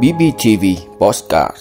BBTV 0.00 0.64
Postcard 0.98 1.56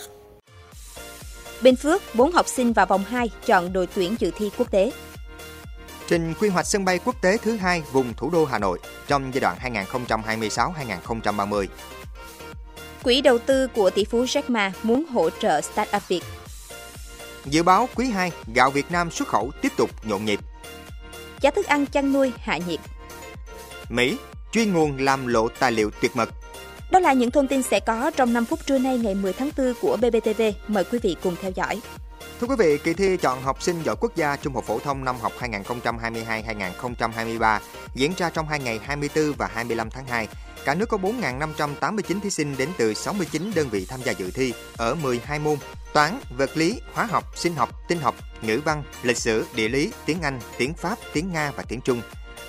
Bình 1.61 1.75
Phước, 1.75 2.01
4 2.15 2.31
học 2.31 2.47
sinh 2.47 2.73
vào 2.73 2.85
vòng 2.85 3.03
2 3.03 3.29
chọn 3.45 3.73
đội 3.73 3.87
tuyển 3.95 4.15
dự 4.19 4.31
thi 4.37 4.49
quốc 4.57 4.71
tế. 4.71 4.91
Trình 6.07 6.33
quy 6.39 6.49
hoạch 6.49 6.65
sân 6.65 6.85
bay 6.85 6.99
quốc 7.05 7.21
tế 7.21 7.37
thứ 7.37 7.55
hai 7.55 7.83
vùng 7.91 8.13
thủ 8.13 8.29
đô 8.29 8.45
Hà 8.45 8.59
Nội 8.59 8.79
trong 9.07 9.33
giai 9.33 9.41
đoạn 9.41 9.57
2026-2030. 9.87 11.65
Quỹ 13.03 13.21
đầu 13.21 13.37
tư 13.37 13.67
của 13.67 13.89
tỷ 13.89 14.05
phú 14.05 14.23
Jack 14.23 14.43
Ma 14.47 14.73
muốn 14.83 15.05
hỗ 15.05 15.29
trợ 15.29 15.61
Startup 15.61 16.07
Việt. 16.07 16.23
Dự 17.45 17.63
báo 17.63 17.89
quý 17.95 18.09
2, 18.09 18.31
gạo 18.55 18.69
Việt 18.69 18.91
Nam 18.91 19.11
xuất 19.11 19.27
khẩu 19.27 19.51
tiếp 19.61 19.71
tục 19.77 19.89
nhộn 20.03 20.25
nhịp. 20.25 20.39
Giá 21.41 21.51
thức 21.51 21.65
ăn 21.65 21.85
chăn 21.85 22.13
nuôi 22.13 22.31
hạ 22.39 22.59
nhiệt. 22.67 22.79
Mỹ, 23.89 24.17
truy 24.51 24.65
nguồn 24.65 24.97
làm 24.97 25.27
lộ 25.27 25.47
tài 25.47 25.71
liệu 25.71 25.91
tuyệt 26.01 26.15
mật. 26.15 26.29
Là 27.01 27.13
những 27.13 27.31
thông 27.31 27.47
tin 27.47 27.63
sẽ 27.63 27.79
có 27.79 28.11
trong 28.15 28.33
5 28.33 28.45
phút 28.45 28.59
trưa 28.65 28.77
nay 28.77 28.97
ngày 28.97 29.15
10 29.15 29.33
tháng 29.33 29.49
4 29.57 29.73
của 29.81 29.97
BBTV. 29.97 30.41
Mời 30.67 30.83
quý 30.83 30.99
vị 31.01 31.15
cùng 31.23 31.35
theo 31.41 31.51
dõi. 31.55 31.81
Thưa 32.39 32.47
quý 32.47 32.55
vị, 32.59 32.77
kỳ 32.77 32.93
thi 32.93 33.17
chọn 33.17 33.41
học 33.41 33.61
sinh 33.61 33.75
giỏi 33.83 33.95
quốc 33.99 34.15
gia 34.15 34.35
Trung 34.35 34.53
học 34.53 34.63
phổ 34.67 34.79
thông 34.79 35.05
năm 35.05 35.15
học 35.21 35.31
2022-2023 35.39 37.59
diễn 37.93 38.11
ra 38.17 38.29
trong 38.29 38.47
hai 38.47 38.59
ngày 38.59 38.79
24 38.83 39.33
và 39.37 39.49
25 39.53 39.89
tháng 39.89 40.05
2. 40.05 40.27
Cả 40.65 40.75
nước 40.75 40.89
có 40.89 40.97
4.589 40.97 42.19
thí 42.19 42.29
sinh 42.29 42.55
đến 42.57 42.69
từ 42.77 42.93
69 42.93 43.51
đơn 43.55 43.69
vị 43.69 43.85
tham 43.89 43.99
gia 44.03 44.11
dự 44.11 44.31
thi 44.31 44.53
ở 44.77 44.95
12 44.95 45.39
môn 45.39 45.57
toán, 45.93 46.19
vật 46.37 46.57
lý, 46.57 46.81
hóa 46.93 47.05
học, 47.05 47.23
sinh 47.35 47.55
học, 47.55 47.69
tin 47.87 47.99
học, 47.99 48.15
ngữ 48.41 48.61
văn, 48.65 48.83
lịch 49.03 49.17
sử, 49.17 49.45
địa 49.55 49.69
lý, 49.69 49.91
tiếng 50.05 50.21
Anh, 50.21 50.39
tiếng 50.57 50.73
Pháp, 50.73 50.97
tiếng 51.13 51.31
Nga 51.31 51.51
và 51.55 51.63
tiếng 51.67 51.81
Trung. 51.81 52.01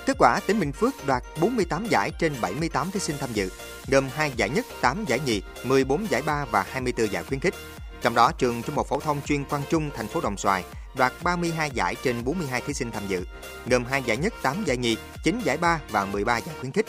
Kết 0.07 0.17
quả, 0.19 0.41
tỉnh 0.47 0.61
Bình 0.61 0.73
Phước 0.73 1.07
đoạt 1.07 1.23
48 1.41 1.87
giải 1.87 2.11
trên 2.19 2.33
78 2.41 2.91
thí 2.91 3.01
sinh 3.01 3.17
tham 3.21 3.33
dự, 3.33 3.51
gồm 3.89 4.09
2 4.15 4.33
giải 4.37 4.49
nhất, 4.49 4.67
8 4.81 5.05
giải 5.05 5.21
nhì, 5.27 5.43
14 5.65 6.07
giải 6.11 6.23
ba 6.23 6.45
và 6.45 6.65
24 6.71 7.13
giải 7.13 7.25
khuyến 7.25 7.41
khích. 7.41 7.55
Trong 8.03 8.15
đó, 8.15 8.33
trường 8.39 8.63
Trung 8.63 8.77
học 8.77 8.87
phổ 8.89 9.01
thông 9.01 9.21
chuyên 9.27 9.45
Quang 9.45 9.63
Trung 9.71 9.91
thành 9.97 10.09
phố 10.09 10.21
Đồng 10.21 10.37
Xoài 10.37 10.65
đoạt 10.97 11.13
32 11.23 11.71
giải 11.71 11.95
trên 12.03 12.25
42 12.25 12.61
thí 12.61 12.75
sinh 12.75 12.91
tham 12.91 13.03
dự, 13.09 13.25
gồm 13.67 13.85
2 13.85 14.03
giải 14.03 14.17
nhất, 14.17 14.35
8 14.43 14.65
giải 14.65 14.77
nhì, 14.77 14.97
9 15.25 15.41
giải 15.45 15.57
ba 15.57 15.81
và 15.91 16.05
13 16.05 16.39
giải 16.39 16.57
khuyến 16.61 16.73
khích. 16.73 16.87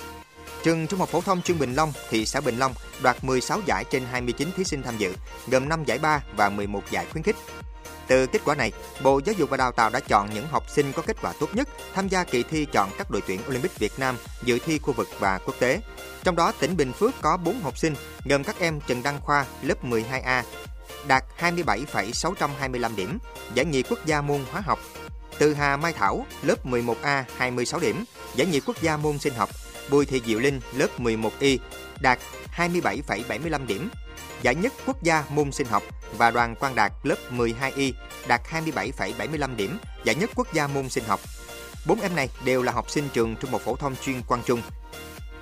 Trường 0.64 0.88
Trung 0.88 1.00
học 1.00 1.10
phổ 1.10 1.22
thông 1.22 1.42
chuyên 1.42 1.60
Bình 1.60 1.74
Long, 1.74 1.94
thị 2.10 2.26
xã 2.26 2.42
Bình 2.42 2.58
Long 2.58 2.74
đoạt 3.02 3.24
16 3.24 3.62
giải 3.66 3.86
trên 3.92 4.04
29 4.12 4.50
thí 4.58 4.64
sinh 4.64 4.84
tham 4.84 4.98
dự, 4.98 5.14
gồm 5.48 5.70
5 5.70 5.84
giải 5.86 5.98
ba 5.98 6.24
và 6.36 6.50
11 6.50 6.84
giải 6.92 7.06
khuyến 7.12 7.24
khích. 7.24 7.36
Từ 8.08 8.28
kết 8.28 8.42
quả 8.46 8.56
này, 8.56 8.72
Bộ 9.04 9.22
Giáo 9.26 9.36
dục 9.38 9.50
và 9.50 9.58
Đào 9.58 9.72
tạo 9.72 9.90
đã 9.90 10.00
chọn 10.00 10.30
những 10.34 10.48
học 10.48 10.70
sinh 10.70 10.94
có 10.94 11.02
kết 11.02 11.18
quả 11.22 11.34
tốt 11.40 11.50
nhất 11.54 11.70
tham 11.94 12.08
gia 12.08 12.24
kỳ 12.24 12.44
thi 12.44 12.66
chọn 12.66 12.90
các 12.98 13.12
đội 13.12 13.22
tuyển 13.28 13.40
Olympic 13.48 13.80
Việt 13.80 13.94
Nam 13.98 14.18
dự 14.44 14.60
thi 14.66 14.80
khu 14.80 14.94
vực 14.94 15.08
và 15.20 15.40
quốc 15.46 15.56
tế. 15.60 15.82
Trong 16.24 16.36
đó, 16.36 16.52
tỉnh 16.60 16.78
Bình 16.78 16.94
Phước 16.94 17.22
có 17.22 17.38
4 17.38 17.62
học 17.62 17.78
sinh, 17.78 17.96
gồm 18.26 18.44
các 18.44 18.60
em 18.60 18.80
Trần 18.88 19.04
Đăng 19.04 19.22
Khoa, 19.22 19.46
lớp 19.62 19.86
12A, 19.86 20.44
đạt 21.08 21.24
27,625 21.36 22.96
điểm, 22.96 23.20
giải 23.54 23.66
nhì 23.66 23.84
quốc 23.84 24.00
gia 24.06 24.22
môn 24.22 24.40
hóa 24.52 24.62
học. 24.62 24.80
Từ 25.38 25.54
Hà 25.54 25.78
Mai 25.78 25.94
Thảo, 25.94 26.26
lớp 26.42 26.66
11A, 26.66 27.24
26 27.38 27.80
điểm, 27.80 28.04
giải 28.36 28.48
nhì 28.48 28.60
quốc 28.60 28.82
gia 28.82 28.98
môn 28.98 29.20
sinh 29.20 29.34
học. 29.34 29.50
Bùi 29.90 30.06
Thị 30.06 30.22
Diệu 30.26 30.40
Linh, 30.40 30.62
lớp 30.74 30.88
11Y, 30.98 31.58
đạt 32.00 32.20
27,75 32.58 33.66
điểm, 33.68 33.90
giải 34.44 34.56
nhất 34.56 34.74
quốc 34.86 35.04
gia 35.04 35.24
môn 35.30 35.52
sinh 35.52 35.68
học 35.68 35.84
và 36.18 36.32
Đoàn 36.32 36.56
Quang 36.56 36.76
Đạt 36.76 36.92
lớp 37.04 37.16
12Y 37.32 37.92
đạt 38.28 38.42
27,75 38.52 39.56
điểm, 39.56 39.78
giải 40.04 40.16
nhất 40.16 40.30
quốc 40.36 40.54
gia 40.54 40.68
môn 40.68 40.90
sinh 40.90 41.04
học. 41.04 41.20
Bốn 41.88 42.02
em 42.02 42.16
này 42.16 42.30
đều 42.46 42.64
là 42.64 42.72
học 42.72 42.90
sinh 42.90 43.10
trường 43.14 43.36
Trung 43.36 43.52
học 43.52 43.62
phổ 43.62 43.76
thông 43.76 43.96
chuyên 43.96 44.22
Quang 44.22 44.42
Trung. 44.46 44.62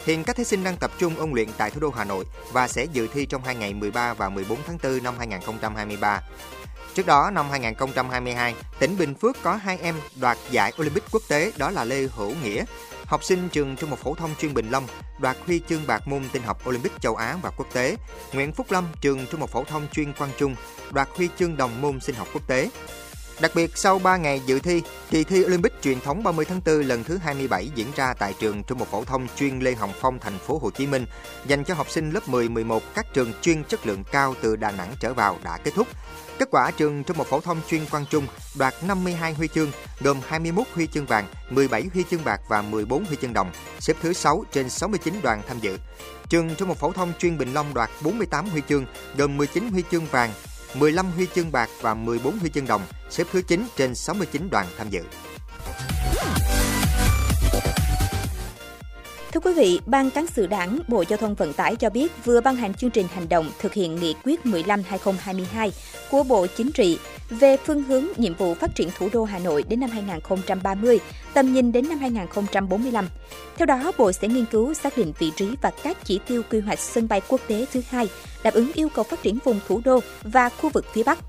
Hiện 0.05 0.23
các 0.23 0.35
thí 0.35 0.43
sinh 0.43 0.63
đang 0.63 0.77
tập 0.77 0.91
trung 0.99 1.15
ôn 1.15 1.31
luyện 1.31 1.47
tại 1.57 1.71
thủ 1.71 1.79
đô 1.79 1.89
Hà 1.89 2.05
Nội 2.05 2.25
và 2.51 2.67
sẽ 2.67 2.85
dự 2.85 3.07
thi 3.13 3.25
trong 3.25 3.43
hai 3.43 3.55
ngày 3.55 3.73
13 3.73 4.13
và 4.13 4.29
14 4.29 4.57
tháng 4.67 4.77
4 4.83 5.03
năm 5.03 5.13
2023. 5.17 6.21
Trước 6.95 7.05
đó, 7.05 7.29
năm 7.33 7.49
2022, 7.49 8.55
tỉnh 8.79 8.97
Bình 8.97 9.13
Phước 9.13 9.37
có 9.43 9.55
hai 9.55 9.77
em 9.81 9.95
đoạt 10.15 10.37
giải 10.51 10.73
Olympic 10.81 11.03
quốc 11.11 11.21
tế 11.27 11.51
đó 11.57 11.71
là 11.71 11.83
Lê 11.83 12.07
Hữu 12.15 12.33
Nghĩa, 12.43 12.65
học 13.05 13.23
sinh 13.23 13.49
trường 13.49 13.75
Trung 13.75 13.89
học 13.89 13.99
phổ 13.99 14.15
thông 14.15 14.35
chuyên 14.39 14.53
Bình 14.53 14.69
Long 14.69 14.87
đoạt 15.19 15.37
huy 15.45 15.61
chương 15.69 15.87
bạc 15.87 16.07
môn 16.07 16.23
tin 16.33 16.43
học 16.43 16.69
Olympic 16.69 16.91
châu 17.01 17.15
Á 17.15 17.37
và 17.41 17.49
quốc 17.49 17.67
tế. 17.73 17.95
Nguyễn 18.33 18.51
Phúc 18.51 18.71
Lâm, 18.71 18.85
trường 19.01 19.25
Trung 19.27 19.39
học 19.39 19.49
phổ 19.49 19.63
thông 19.63 19.87
chuyên 19.91 20.13
Quang 20.13 20.31
Trung 20.37 20.55
đoạt 20.91 21.09
huy 21.15 21.29
chương 21.39 21.57
đồng 21.57 21.81
môn 21.81 21.99
sinh 21.99 22.15
học 22.15 22.27
quốc 22.33 22.47
tế. 22.47 22.69
Đặc 23.41 23.51
biệt, 23.55 23.77
sau 23.77 23.99
3 23.99 24.17
ngày 24.17 24.41
dự 24.45 24.59
thi, 24.59 24.81
kỳ 25.09 25.23
thi 25.23 25.45
Olympic 25.45 25.81
truyền 25.81 25.99
thống 25.99 26.23
30 26.23 26.45
tháng 26.45 26.61
4 26.65 26.81
lần 26.81 27.03
thứ 27.03 27.17
27 27.17 27.69
diễn 27.75 27.87
ra 27.95 28.13
tại 28.13 28.33
trường 28.39 28.63
Trung 28.63 28.79
học 28.79 28.87
phổ 28.91 29.03
thông 29.03 29.27
chuyên 29.35 29.59
Lê 29.59 29.75
Hồng 29.75 29.93
Phong, 30.01 30.19
thành 30.19 30.39
phố 30.39 30.59
Hồ 30.61 30.69
Chí 30.71 30.87
Minh, 30.87 31.05
dành 31.47 31.63
cho 31.63 31.73
học 31.73 31.89
sinh 31.89 32.11
lớp 32.11 32.29
10, 32.29 32.49
11 32.49 32.83
các 32.95 33.13
trường 33.13 33.33
chuyên 33.41 33.63
chất 33.63 33.87
lượng 33.87 34.03
cao 34.11 34.35
từ 34.41 34.55
Đà 34.55 34.71
Nẵng 34.71 34.93
trở 34.99 35.13
vào 35.13 35.37
đã 35.43 35.57
kết 35.57 35.71
thúc. 35.75 35.87
Kết 36.39 36.47
quả 36.51 36.71
trường 36.71 37.03
Trung 37.03 37.17
học 37.17 37.27
phổ 37.27 37.39
thông 37.39 37.61
chuyên 37.67 37.85
Quang 37.85 38.05
Trung 38.09 38.27
đoạt 38.55 38.73
52 38.87 39.33
huy 39.33 39.47
chương, 39.47 39.71
gồm 39.99 40.17
21 40.27 40.67
huy 40.73 40.87
chương 40.87 41.05
vàng, 41.05 41.27
17 41.49 41.89
huy 41.93 42.03
chương 42.11 42.23
bạc 42.23 42.41
và 42.49 42.61
14 42.61 43.05
huy 43.05 43.17
chương 43.21 43.33
đồng, 43.33 43.51
xếp 43.79 43.93
thứ 44.01 44.13
6 44.13 44.43
trên 44.51 44.69
69 44.69 45.13
đoàn 45.23 45.41
tham 45.47 45.59
dự. 45.59 45.77
Trường 46.29 46.55
Trung 46.55 46.67
học 46.67 46.77
phổ 46.77 46.91
thông 46.91 47.13
chuyên 47.19 47.37
Bình 47.37 47.53
Long 47.53 47.73
đoạt 47.73 47.89
48 48.03 48.49
huy 48.49 48.61
chương, 48.69 48.85
gồm 49.17 49.37
19 49.37 49.69
huy 49.71 49.83
chương 49.91 50.05
vàng, 50.05 50.31
15 50.75 51.11
huy 51.11 51.27
chương 51.35 51.51
bạc 51.51 51.69
và 51.81 51.93
14 51.93 52.39
huy 52.39 52.49
chương 52.49 52.67
đồng, 52.67 52.81
xếp 53.09 53.27
thứ 53.31 53.41
9 53.41 53.67
trên 53.75 53.95
69 53.95 54.49
đoàn 54.51 54.67
tham 54.77 54.89
dự. 54.89 55.01
Thưa 59.33 59.39
quý 59.39 59.53
vị, 59.53 59.79
Ban 59.85 60.09
Cán 60.09 60.27
sự 60.27 60.47
Đảng, 60.47 60.79
Bộ 60.87 61.03
Giao 61.07 61.17
thông 61.17 61.35
Vận 61.35 61.53
tải 61.53 61.75
cho 61.75 61.89
biết 61.89 62.11
vừa 62.25 62.41
ban 62.41 62.55
hành 62.55 62.73
chương 62.73 62.89
trình 62.89 63.07
hành 63.13 63.29
động 63.29 63.51
thực 63.59 63.73
hiện 63.73 63.95
nghị 63.95 64.15
quyết 64.23 64.39
15-2022 64.43 65.69
của 66.11 66.23
Bộ 66.23 66.47
Chính 66.57 66.71
trị 66.71 66.99
về 67.29 67.57
phương 67.57 67.83
hướng 67.83 68.05
nhiệm 68.17 68.33
vụ 68.33 68.53
phát 68.53 68.75
triển 68.75 68.89
thủ 68.97 69.09
đô 69.13 69.23
Hà 69.23 69.39
Nội 69.39 69.63
đến 69.63 69.79
năm 69.79 69.89
2030, 69.89 70.99
tầm 71.33 71.53
nhìn 71.53 71.71
đến 71.71 71.89
năm 71.89 71.97
2045. 71.99 73.07
Theo 73.57 73.65
đó, 73.65 73.91
Bộ 73.97 74.11
sẽ 74.11 74.27
nghiên 74.27 74.45
cứu 74.45 74.73
xác 74.73 74.97
định 74.97 75.13
vị 75.19 75.31
trí 75.35 75.55
và 75.61 75.71
các 75.83 75.97
chỉ 76.03 76.19
tiêu 76.27 76.41
quy 76.51 76.59
hoạch 76.59 76.79
sân 76.79 77.07
bay 77.07 77.21
quốc 77.27 77.41
tế 77.47 77.65
thứ 77.73 77.81
hai, 77.89 78.09
đáp 78.43 78.53
ứng 78.53 78.71
yêu 78.73 78.89
cầu 78.89 79.03
phát 79.03 79.23
triển 79.23 79.37
vùng 79.43 79.59
thủ 79.67 79.81
đô 79.85 79.99
và 80.23 80.49
khu 80.49 80.69
vực 80.69 80.85
phía 80.93 81.03
Bắc. 81.03 81.19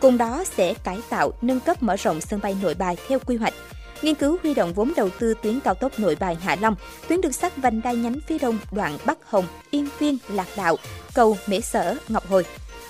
Cùng 0.00 0.18
đó 0.18 0.44
sẽ 0.56 0.74
cải 0.74 0.98
tạo, 1.08 1.32
nâng 1.42 1.60
cấp 1.60 1.82
mở 1.82 1.96
rộng 1.96 2.20
sân 2.20 2.40
bay 2.42 2.56
nội 2.62 2.74
bài 2.74 2.96
theo 3.08 3.18
quy 3.18 3.36
hoạch, 3.36 3.54
nghiên 4.02 4.14
cứu 4.14 4.38
huy 4.42 4.54
động 4.54 4.72
vốn 4.72 4.92
đầu 4.96 5.08
tư 5.18 5.34
tuyến 5.42 5.60
cao 5.60 5.74
tốc 5.74 5.98
Nội 5.98 6.16
Bài 6.20 6.38
Hạ 6.40 6.56
Long, 6.60 6.74
tuyến 7.08 7.20
đường 7.20 7.32
sắt 7.32 7.56
vành 7.56 7.80
đai 7.82 7.96
nhánh 7.96 8.20
phía 8.26 8.38
đông 8.38 8.58
đoạn 8.72 8.98
Bắc 9.04 9.18
Hồng, 9.26 9.44
Yên 9.70 9.88
Viên, 9.98 10.18
Lạc 10.28 10.48
Đạo, 10.56 10.76
cầu 11.14 11.36
Mễ 11.46 11.60
Sở, 11.60 11.96
Ngọc 12.08 12.28
Hồi. 12.28 12.44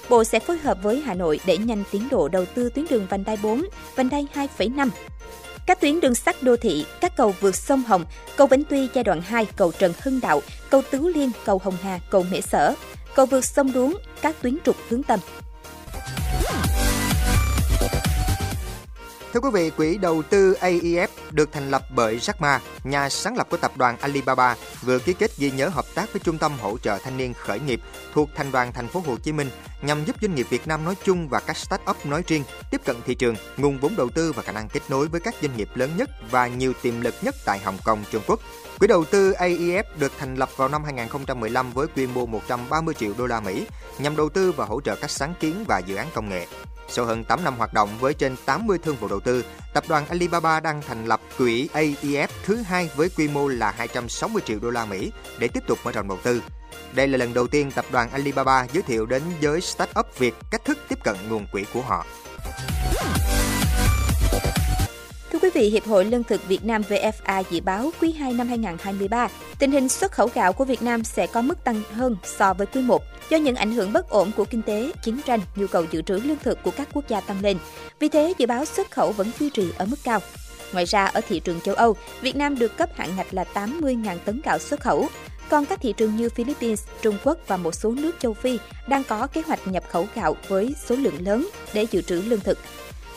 Bộ 0.09 0.25
sẽ 0.25 0.39
phối 0.41 0.59
hợp 0.59 0.79
với 0.83 1.01
Hà 1.01 1.15
Nội 1.15 1.41
để 1.47 1.59
nhanh 1.59 1.83
tiến 1.91 2.09
độ 2.11 2.29
đầu 2.29 2.45
tư 2.55 2.71
tuyến 2.71 2.87
đường 2.91 3.07
vành 3.11 3.25
đai 3.25 3.39
4, 3.43 3.65
vành 3.97 4.09
đai 4.09 4.27
2,5. 4.35 4.89
Các 5.67 5.81
tuyến 5.81 6.01
đường 6.01 6.15
sắt 6.15 6.43
đô 6.43 6.57
thị, 6.57 6.87
các 7.01 7.17
cầu 7.17 7.35
vượt 7.41 7.57
sông 7.57 7.83
Hồng, 7.83 8.05
cầu 8.37 8.47
Vĩnh 8.47 8.65
Tuy 8.65 8.89
giai 8.95 9.05
đoạn 9.05 9.23
2, 9.23 9.47
cầu 9.57 9.73
Trần 9.79 9.93
Hưng 10.03 10.21
Đạo, 10.21 10.43
cầu 10.71 10.83
Tứ 10.91 11.13
Liên, 11.15 11.31
cầu 11.45 11.61
Hồng 11.65 11.77
Hà, 11.83 12.01
cầu 12.11 12.25
Mễ 12.31 12.41
Sở, 12.41 12.75
cầu 13.15 13.27
vượt 13.27 13.45
sông 13.45 13.73
Đuống, 13.73 13.97
các 14.23 14.37
tuyến 14.43 14.59
trục 14.65 14.77
hướng 14.89 15.03
tâm. 15.03 15.21
Thưa 19.33 19.41
quý 19.41 19.51
vị, 19.53 19.71
quỹ 19.71 19.99
đầu 19.99 20.23
tư 20.23 20.57
AEF 20.61 21.09
được 21.31 21.53
thành 21.53 21.71
lập 21.71 21.83
bởi 21.95 22.19
Jack 22.19 22.35
Ma, 22.39 22.61
nhà 22.85 23.09
sáng 23.09 23.37
lập 23.37 23.47
của 23.51 23.57
tập 23.57 23.73
đoàn 23.77 23.97
Alibaba, 24.01 24.57
vừa 24.83 24.99
ký 24.99 25.13
kết 25.13 25.31
ghi 25.39 25.51
nhớ 25.51 25.69
hợp 25.69 25.85
tác 25.95 26.13
với 26.13 26.21
Trung 26.25 26.39
tâm 26.39 26.53
hỗ 26.61 26.79
trợ 26.79 26.99
thanh 26.99 27.17
niên 27.17 27.35
khởi 27.35 27.61
nghiệp 27.61 27.81
thuộc 28.15 28.29
Thành 28.37 28.53
đoàn 28.53 28.73
Thành 28.73 28.89
phố 28.89 29.03
Hồ 29.07 29.17
Chí 29.17 29.33
Minh 29.33 29.51
nhằm 29.83 30.05
giúp 30.05 30.17
doanh 30.23 30.35
nghiệp 30.35 30.47
Việt 30.51 30.67
Nam 30.67 30.85
nói 30.85 30.95
chung 31.05 31.29
và 31.29 31.41
các 31.41 31.57
start-up 31.57 31.95
nói 32.05 32.23
riêng 32.27 32.45
tiếp 32.71 32.81
cận 32.85 32.97
thị 33.07 33.15
trường, 33.15 33.35
nguồn 33.57 33.79
vốn 33.79 33.97
đầu 33.97 34.09
tư 34.15 34.33
và 34.33 34.43
khả 34.43 34.53
năng 34.53 34.69
kết 34.69 34.81
nối 34.89 35.09
với 35.09 35.21
các 35.21 35.35
doanh 35.43 35.57
nghiệp 35.57 35.69
lớn 35.75 35.91
nhất 35.97 36.11
và 36.31 36.47
nhiều 36.47 36.73
tiềm 36.83 37.01
lực 37.01 37.15
nhất 37.23 37.35
tại 37.45 37.59
Hồng 37.59 37.79
Kông, 37.85 38.05
Trung 38.11 38.23
Quốc. 38.27 38.41
Quỹ 38.79 38.87
đầu 38.87 39.05
tư 39.05 39.33
AEF 39.33 39.85
được 39.99 40.13
thành 40.19 40.35
lập 40.35 40.49
vào 40.57 40.69
năm 40.69 40.85
2015 40.85 41.73
với 41.73 41.87
quy 41.87 42.07
mô 42.07 42.27
130 42.27 42.95
triệu 42.95 43.13
đô 43.19 43.27
la 43.27 43.41
Mỹ 43.41 43.67
nhằm 43.99 44.17
đầu 44.17 44.29
tư 44.29 44.53
và 44.53 44.65
hỗ 44.65 44.81
trợ 44.81 44.97
các 44.97 45.11
sáng 45.11 45.35
kiến 45.41 45.65
và 45.69 45.79
dự 45.79 45.97
án 45.97 46.07
công 46.15 46.29
nghệ. 46.29 46.47
Sau 46.91 47.05
hơn 47.05 47.25
8 47.25 47.45
năm 47.45 47.57
hoạt 47.57 47.75
động 47.75 47.89
với 48.01 48.15
trên 48.15 48.37
80 48.45 48.79
thương 48.79 48.97
vụ 48.97 49.09
đầu 49.09 49.21
tư, 49.21 49.45
tập 49.75 49.85
đoàn 49.89 50.07
Alibaba 50.07 50.61
đang 50.61 50.83
thành 50.83 51.07
lập 51.07 51.21
quỹ 51.39 51.69
AEF 51.73 52.29
thứ 52.45 52.57
hai 52.57 52.91
với 52.97 53.09
quy 53.09 53.29
mô 53.29 53.49
là 53.49 53.75
260 53.77 54.43
triệu 54.47 54.59
đô 54.59 54.71
la 54.71 54.85
Mỹ 54.85 55.13
để 55.39 55.49
tiếp 55.49 55.63
tục 55.67 55.79
mở 55.85 55.93
rộng 55.93 56.09
đầu 56.09 56.19
tư. 56.23 56.43
Đây 56.95 57.09
là 57.09 57.19
lần 57.19 57.35
đầu 57.35 57.47
tiên 57.47 57.71
tập 57.71 57.85
đoàn 57.91 58.11
Alibaba 58.11 58.67
giới 58.73 58.83
thiệu 58.83 59.07
đến 59.07 59.23
giới 59.41 59.61
startup 59.61 60.19
Việt 60.19 60.35
cách 60.51 60.65
thức 60.65 60.79
tiếp 60.89 60.99
cận 61.05 61.17
nguồn 61.29 61.47
quỹ 61.53 61.65
của 61.73 61.83
họ. 61.83 62.07
Quý 65.55 65.61
vị, 65.61 65.71
Hiệp 65.71 65.87
hội 65.87 66.05
Lương 66.05 66.25
thực 66.25 66.49
Việt 66.49 66.65
Nam 66.65 66.83
VFA 66.89 67.43
dự 67.51 67.61
báo 67.61 67.91
quý 68.01 68.13
2 68.13 68.33
năm 68.33 68.49
2023, 68.49 69.29
tình 69.59 69.71
hình 69.71 69.89
xuất 69.89 70.13
khẩu 70.13 70.29
gạo 70.35 70.53
của 70.53 70.65
Việt 70.65 70.83
Nam 70.83 71.05
sẽ 71.05 71.27
có 71.27 71.43
mức 71.43 71.65
tăng 71.65 71.83
hơn 71.93 72.17
so 72.25 72.55
với 72.55 72.67
quý 72.67 72.83
1 72.83 73.03
do 73.31 73.37
những 73.37 73.57
ảnh 73.57 73.73
hưởng 73.73 73.93
bất 73.93 74.11
ổn 74.11 74.31
của 74.37 74.45
kinh 74.45 74.63
tế, 74.63 74.91
chiến 75.03 75.21
tranh, 75.27 75.41
nhu 75.57 75.67
cầu 75.67 75.85
dự 75.91 76.03
trữ 76.03 76.15
lương 76.15 76.39
thực 76.43 76.63
của 76.63 76.71
các 76.71 76.89
quốc 76.93 77.05
gia 77.09 77.21
tăng 77.21 77.41
lên. 77.41 77.57
Vì 77.99 78.09
thế, 78.09 78.35
dự 78.39 78.47
báo 78.47 78.65
xuất 78.65 78.91
khẩu 78.91 79.13
vẫn 79.13 79.31
duy 79.41 79.51
trì 79.51 79.73
ở 79.79 79.87
mức 79.87 79.97
cao. 80.05 80.21
Ngoài 80.73 80.85
ra, 80.85 81.07
ở 81.07 81.21
thị 81.29 81.41
trường 81.41 81.61
châu 81.61 81.75
Âu, 81.75 81.97
Việt 82.21 82.37
Nam 82.37 82.59
được 82.59 82.77
cấp 82.77 82.91
hạn 82.95 83.11
ngạch 83.17 83.35
là 83.35 83.45
80.000 83.55 84.19
tấn 84.25 84.41
gạo 84.45 84.59
xuất 84.59 84.81
khẩu. 84.81 85.09
Còn 85.49 85.67
các 85.67 85.79
thị 85.83 85.95
trường 85.97 86.17
như 86.17 86.29
Philippines, 86.29 86.85
Trung 87.03 87.17
Quốc 87.25 87.39
và 87.47 87.57
một 87.57 87.75
số 87.75 87.91
nước 87.91 88.13
châu 88.19 88.35
Phi 88.35 88.59
đang 88.87 89.05
có 89.05 89.27
kế 89.27 89.43
hoạch 89.47 89.69
nhập 89.69 89.85
khẩu 89.91 90.07
gạo 90.15 90.37
với 90.49 90.75
số 90.89 90.97
lượng 90.97 91.27
lớn 91.27 91.49
để 91.75 91.87
dự 91.91 92.03
trữ 92.03 92.23
lương 92.27 92.41
thực. 92.41 92.59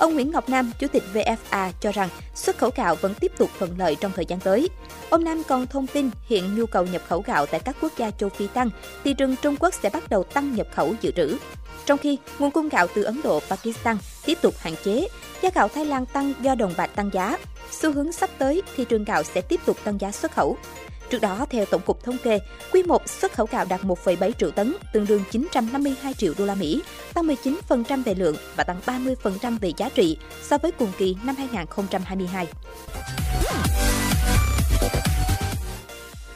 Ông 0.04 0.14
Nguyễn 0.14 0.32
Ngọc 0.32 0.50
Nam, 0.50 0.72
Chủ 0.80 0.88
tịch 0.88 1.04
VFA 1.14 1.72
cho 1.80 1.92
rằng 1.92 2.10
xuất 2.36 2.58
khẩu 2.58 2.70
gạo 2.76 2.96
vẫn 2.96 3.14
tiếp 3.14 3.32
tục 3.38 3.50
thuận 3.60 3.80
lợi 3.80 3.96
trong 3.96 4.12
thời 4.16 4.26
gian 4.26 4.40
tới. 4.40 4.70
Ông 5.10 5.24
Nam 5.24 5.42
còn 5.48 5.68
thông 5.68 5.88
tin 5.88 6.10
hiện 6.28 6.56
nhu 6.56 6.66
cầu 6.66 6.86
nhập 6.86 7.02
khẩu 7.08 7.22
gạo 7.22 7.46
tại 7.46 7.60
các 7.60 7.76
quốc 7.82 7.92
gia 7.98 8.12
châu 8.12 8.30
Phi 8.30 8.48
tăng, 8.48 8.70
thị 9.04 9.14
trường 9.14 9.36
Trung 9.36 9.56
Quốc 9.60 9.74
sẽ 9.74 9.90
bắt 9.90 10.10
đầu 10.10 10.24
tăng 10.24 10.56
nhập 10.56 10.68
khẩu 10.76 10.96
dự 11.02 11.12
trữ. 11.12 11.38
Trong 11.86 11.98
khi 11.98 12.18
nguồn 12.40 12.52
cung 12.52 12.70
gạo 12.70 12.88
từ 12.96 13.04
Ấn 13.04 13.22
Độ, 13.24 13.40
Pakistan 13.50 13.98
tiếp 14.26 14.38
tục 14.42 14.54
hạn 14.58 14.74
chế, 14.84 15.08
giá 15.42 15.50
gạo 15.56 15.68
Thái 15.68 15.86
Lan 15.86 16.06
tăng 16.06 16.34
do 16.42 16.56
đồng 16.56 16.74
bạc 16.78 16.90
tăng 16.96 17.10
giá. 17.14 17.38
Xu 17.72 17.92
hướng 17.92 18.12
sắp 18.12 18.30
tới, 18.38 18.62
thị 18.76 18.86
trường 18.90 19.04
gạo 19.04 19.24
sẽ 19.24 19.42
tiếp 19.42 19.60
tục 19.66 19.78
tăng 19.84 20.02
giá 20.02 20.12
xuất 20.12 20.32
khẩu. 20.32 20.58
Trước 21.10 21.22
đó, 21.22 21.46
theo 21.50 21.66
Tổng 21.66 21.82
cục 21.82 22.04
Thống 22.04 22.18
kê, 22.24 22.40
quý 22.72 22.84
1 22.84 23.10
xuất 23.10 23.34
khẩu 23.34 23.48
gạo 23.52 23.66
đạt 23.70 23.82
1,7 23.82 24.32
triệu 24.32 24.52
tấn, 24.52 24.76
tương 24.94 25.06
đương 25.06 25.24
952 25.32 26.14
triệu 26.14 26.34
đô 26.38 26.46
la 26.46 26.56
Mỹ, 26.56 26.84
tăng 27.14 27.28
19% 27.28 28.04
về 28.04 28.14
lượng 28.14 28.36
và 28.56 28.64
tăng 28.64 28.80
30% 28.86 29.60
về 29.60 29.72
giá 29.78 29.90
trị 29.90 30.18
so 30.42 30.58
với 30.58 30.72
cùng 30.72 30.92
kỳ 30.98 31.16
năm 31.24 31.36
2022. 31.36 32.48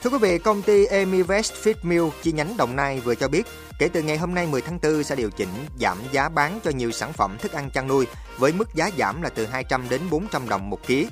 Thưa 0.04 0.10
quý 0.10 0.18
vị, 0.22 0.38
công 0.38 0.62
ty 0.62 0.86
Emivest 0.86 1.54
feedmill 1.64 2.10
chi 2.24 2.32
nhánh 2.32 2.58
Đồng 2.58 2.76
Nai 2.76 3.00
vừa 3.00 3.16
cho 3.16 3.28
biết, 3.28 3.48
kể 3.80 3.90
từ 3.94 4.02
ngày 4.02 4.18
hôm 4.18 4.34
nay 4.34 4.48
10 4.48 4.62
tháng 4.62 4.80
4 4.84 5.04
sẽ 5.04 5.16
điều 5.16 5.30
chỉnh 5.30 5.50
giảm 5.80 5.98
giá 6.12 6.30
bán 6.30 6.60
cho 6.64 6.72
nhiều 6.72 6.92
sản 6.92 7.14
phẩm 7.14 7.38
thức 7.38 7.52
ăn 7.52 7.70
chăn 7.70 7.88
nuôi 7.88 8.08
với 8.38 8.54
mức 8.54 8.76
giá 8.76 8.90
giảm 8.98 9.22
là 9.22 9.30
từ 9.30 9.46
200 9.46 9.90
đến 9.90 10.02
400 10.10 10.50
đồng 10.50 10.70
một 10.70 10.88
ký. 10.88 11.08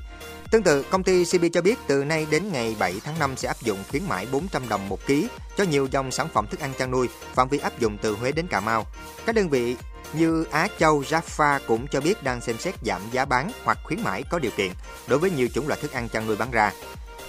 Tương 0.51 0.63
tự, 0.63 0.83
công 0.83 1.03
ty 1.03 1.25
CP 1.25 1.41
cho 1.53 1.61
biết 1.61 1.75
từ 1.87 2.03
nay 2.03 2.27
đến 2.31 2.51
ngày 2.51 2.75
7 2.79 3.01
tháng 3.03 3.19
5 3.19 3.37
sẽ 3.37 3.47
áp 3.47 3.61
dụng 3.61 3.79
khuyến 3.89 4.03
mãi 4.07 4.27
400 4.31 4.69
đồng 4.69 4.89
một 4.89 5.07
ký 5.07 5.27
cho 5.57 5.63
nhiều 5.63 5.87
dòng 5.91 6.11
sản 6.11 6.27
phẩm 6.33 6.47
thức 6.47 6.59
ăn 6.59 6.73
chăn 6.77 6.91
nuôi, 6.91 7.07
phạm 7.33 7.49
vi 7.49 7.57
áp 7.57 7.79
dụng 7.79 7.97
từ 8.01 8.13
Huế 8.13 8.31
đến 8.31 8.47
Cà 8.47 8.59
Mau. 8.59 8.85
Các 9.25 9.35
đơn 9.35 9.49
vị 9.49 9.75
như 10.13 10.45
Á 10.51 10.67
Châu, 10.79 11.01
Jaffa 11.01 11.59
cũng 11.67 11.87
cho 11.87 12.01
biết 12.01 12.23
đang 12.23 12.41
xem 12.41 12.57
xét 12.57 12.75
giảm 12.81 13.01
giá 13.11 13.25
bán 13.25 13.51
hoặc 13.63 13.77
khuyến 13.83 14.03
mãi 14.03 14.23
có 14.29 14.39
điều 14.39 14.51
kiện 14.51 14.71
đối 15.07 15.19
với 15.19 15.31
nhiều 15.31 15.47
chủng 15.53 15.67
loại 15.67 15.79
thức 15.81 15.91
ăn 15.91 16.09
chăn 16.09 16.27
nuôi 16.27 16.35
bán 16.35 16.51
ra. 16.51 16.71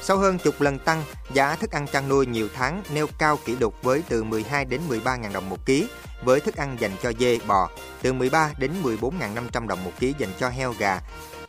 Sau 0.07 0.19
hơn 0.19 0.39
chục 0.39 0.61
lần 0.61 0.79
tăng, 0.79 1.05
giá 1.33 1.57
thức 1.57 1.71
ăn 1.71 1.87
chăn 1.87 2.09
nuôi 2.09 2.27
nhiều 2.27 2.49
tháng 2.55 2.83
nêu 2.91 3.07
cao 3.19 3.39
kỷ 3.45 3.57
lục 3.57 3.75
với 3.83 4.03
từ 4.09 4.25
12 4.25 4.65
đến 4.65 4.81
13 4.89 5.17
000 5.23 5.33
đồng 5.33 5.49
một 5.49 5.67
ký, 5.67 5.89
với 6.25 6.41
thức 6.41 6.57
ăn 6.57 6.77
dành 6.81 6.91
cho 7.03 7.13
dê, 7.19 7.39
bò, 7.47 7.71
từ 8.03 8.13
13 8.13 8.51
đến 8.59 8.71
14.500 8.83 9.67
đồng 9.67 9.85
một 9.85 9.93
ký 10.01 10.15
dành 10.19 10.31
cho 10.39 10.49
heo, 10.49 10.75
gà, 10.79 11.01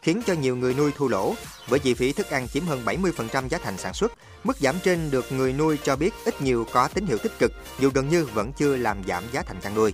khiến 0.01 0.21
cho 0.27 0.33
nhiều 0.33 0.55
người 0.55 0.73
nuôi 0.73 0.91
thua 0.97 1.07
lỗ. 1.07 1.33
Với 1.67 1.79
chi 1.79 1.93
phí 1.93 2.13
thức 2.13 2.29
ăn 2.29 2.47
chiếm 2.47 2.65
hơn 2.65 2.81
70% 2.85 3.47
giá 3.47 3.57
thành 3.63 3.77
sản 3.77 3.93
xuất, 3.93 4.11
mức 4.43 4.57
giảm 4.57 4.75
trên 4.83 5.11
được 5.11 5.31
người 5.31 5.53
nuôi 5.53 5.77
cho 5.83 5.95
biết 5.95 6.13
ít 6.25 6.41
nhiều 6.41 6.65
có 6.71 6.87
tín 6.87 7.05
hiệu 7.05 7.17
tích 7.17 7.39
cực, 7.39 7.51
dù 7.79 7.89
gần 7.93 8.09
như 8.09 8.25
vẫn 8.25 8.53
chưa 8.53 8.77
làm 8.77 9.03
giảm 9.07 9.23
giá 9.31 9.41
thành 9.41 9.61
chăn 9.61 9.75
nuôi. 9.75 9.93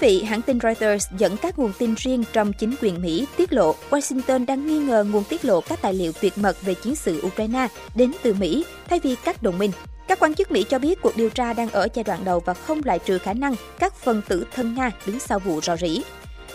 Quý 0.00 0.08
vị, 0.08 0.22
hãng 0.22 0.42
tin 0.42 0.58
Reuters 0.60 1.06
dẫn 1.18 1.36
các 1.36 1.58
nguồn 1.58 1.72
tin 1.78 1.94
riêng 1.94 2.24
trong 2.32 2.52
chính 2.52 2.74
quyền 2.82 3.02
Mỹ 3.02 3.26
tiết 3.36 3.52
lộ 3.52 3.74
Washington 3.90 4.46
đang 4.46 4.66
nghi 4.66 4.78
ngờ 4.78 5.04
nguồn 5.04 5.24
tiết 5.24 5.44
lộ 5.44 5.60
các 5.60 5.82
tài 5.82 5.94
liệu 5.94 6.12
tuyệt 6.12 6.38
mật 6.38 6.62
về 6.62 6.74
chiến 6.74 6.94
sự 6.94 7.20
Ukraine 7.26 7.68
đến 7.94 8.12
từ 8.22 8.34
Mỹ 8.34 8.64
thay 8.88 9.00
vì 9.00 9.14
các 9.24 9.42
đồng 9.42 9.58
minh. 9.58 9.72
Các 10.08 10.18
quan 10.20 10.34
chức 10.34 10.50
Mỹ 10.50 10.64
cho 10.68 10.78
biết 10.78 11.02
cuộc 11.02 11.16
điều 11.16 11.30
tra 11.30 11.52
đang 11.52 11.70
ở 11.70 11.88
giai 11.94 12.04
đoạn 12.04 12.24
đầu 12.24 12.40
và 12.40 12.54
không 12.54 12.80
loại 12.84 12.98
trừ 12.98 13.18
khả 13.18 13.32
năng 13.32 13.54
các 13.78 13.94
phần 13.94 14.22
tử 14.28 14.44
thân 14.54 14.74
Nga 14.74 14.90
đứng 15.06 15.18
sau 15.18 15.38
vụ 15.38 15.60
rò 15.60 15.76
rỉ. 15.76 16.02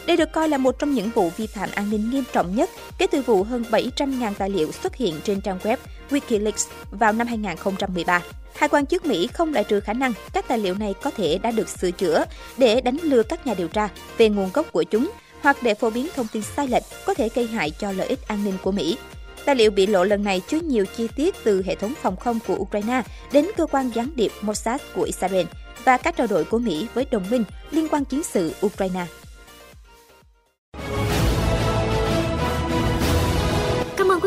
Đây 0.07 0.17
được 0.17 0.31
coi 0.31 0.49
là 0.49 0.57
một 0.57 0.79
trong 0.79 0.93
những 0.93 1.09
vụ 1.09 1.29
vi 1.37 1.47
phạm 1.47 1.69
an 1.75 1.89
ninh 1.89 2.09
nghiêm 2.09 2.23
trọng 2.33 2.55
nhất 2.55 2.69
kể 2.97 3.07
từ 3.07 3.21
vụ 3.21 3.43
hơn 3.43 3.65
700.000 3.71 4.33
tài 4.37 4.49
liệu 4.49 4.71
xuất 4.71 4.95
hiện 4.95 5.15
trên 5.23 5.41
trang 5.41 5.59
web 5.63 5.77
Wikileaks 6.09 6.67
vào 6.91 7.13
năm 7.13 7.27
2013. 7.27 8.21
Hai 8.55 8.69
quan 8.69 8.85
chức 8.85 9.05
Mỹ 9.05 9.27
không 9.27 9.53
loại 9.53 9.63
trừ 9.63 9.79
khả 9.79 9.93
năng 9.93 10.13
các 10.33 10.47
tài 10.47 10.57
liệu 10.57 10.75
này 10.75 10.93
có 11.01 11.11
thể 11.11 11.37
đã 11.37 11.51
được 11.51 11.69
sửa 11.69 11.91
chữa 11.91 12.25
để 12.57 12.81
đánh 12.81 12.97
lừa 13.03 13.23
các 13.23 13.47
nhà 13.47 13.53
điều 13.53 13.67
tra 13.67 13.89
về 14.17 14.29
nguồn 14.29 14.49
gốc 14.53 14.71
của 14.71 14.83
chúng 14.83 15.11
hoặc 15.41 15.57
để 15.61 15.73
phổ 15.73 15.89
biến 15.89 16.07
thông 16.15 16.27
tin 16.33 16.43
sai 16.43 16.67
lệch 16.67 16.83
có 17.05 17.13
thể 17.13 17.29
gây 17.35 17.47
hại 17.47 17.69
cho 17.69 17.91
lợi 17.91 18.07
ích 18.07 18.27
an 18.27 18.43
ninh 18.43 18.53
của 18.63 18.71
Mỹ. 18.71 18.97
Tài 19.45 19.55
liệu 19.55 19.71
bị 19.71 19.87
lộ 19.87 20.03
lần 20.03 20.23
này 20.23 20.41
chứa 20.47 20.59
nhiều 20.59 20.85
chi 20.97 21.07
tiết 21.15 21.35
từ 21.43 21.63
hệ 21.65 21.75
thống 21.75 21.93
phòng 22.01 22.15
không 22.17 22.39
của 22.47 22.55
Ukraine 22.55 23.03
đến 23.31 23.47
cơ 23.57 23.65
quan 23.65 23.91
gián 23.95 24.09
điệp 24.15 24.31
Mossad 24.41 24.81
của 24.95 25.03
Israel 25.03 25.45
và 25.83 25.97
các 25.97 26.15
trao 26.15 26.27
đổi 26.27 26.43
của 26.43 26.59
Mỹ 26.59 26.87
với 26.93 27.05
đồng 27.11 27.29
minh 27.29 27.43
liên 27.71 27.87
quan 27.87 28.05
chiến 28.05 28.23
sự 28.23 28.53
Ukraine. 28.65 29.05